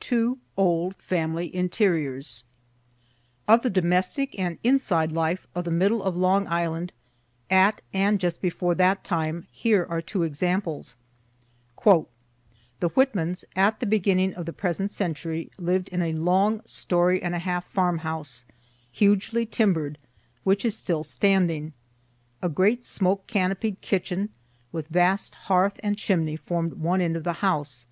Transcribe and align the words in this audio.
TWO 0.00 0.38
OLD 0.56 0.96
FAMILY 0.96 1.46
INTERIORS 1.54 2.42
Of 3.46 3.62
the 3.62 3.70
domestic 3.70 4.36
and 4.36 4.58
inside 4.64 5.12
life 5.12 5.46
of 5.54 5.64
the 5.64 5.70
middle 5.70 6.02
of 6.02 6.16
Long 6.16 6.48
Island, 6.48 6.90
at 7.48 7.80
and 7.92 8.18
just 8.18 8.42
before 8.42 8.74
that 8.74 9.04
time, 9.04 9.46
here 9.52 9.86
are 9.88 10.02
two 10.02 10.28
samples: 10.34 10.96
"The 11.84 12.88
Whitmans, 12.96 13.44
at 13.54 13.78
the 13.78 13.86
beginning 13.86 14.34
of 14.34 14.46
the 14.46 14.52
present 14.52 14.90
century, 14.90 15.52
lived 15.56 15.88
in 15.90 16.02
a 16.02 16.14
long 16.14 16.60
story 16.64 17.22
and 17.22 17.32
a 17.36 17.38
half 17.38 17.64
farm 17.64 17.98
house, 17.98 18.44
hugely 18.90 19.46
timber'd, 19.46 19.98
which 20.42 20.64
is 20.64 20.76
still 20.76 21.04
standing. 21.04 21.74
A 22.42 22.48
great 22.48 22.84
smoke 22.84 23.28
canopied 23.28 23.80
kitchen, 23.80 24.30
with 24.72 24.88
vast 24.88 25.36
hearth 25.46 25.78
and 25.80 25.96
chimney, 25.96 26.34
form'd 26.34 26.74
one 26.80 27.00
end 27.00 27.14
of 27.14 27.22
the 27.22 27.34
house. 27.34 27.86